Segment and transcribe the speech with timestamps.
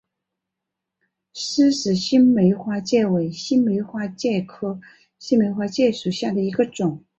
[1.31, 4.79] 斯氏新梅花介为新梅花介科
[5.19, 7.03] 新梅花介属下的一个种。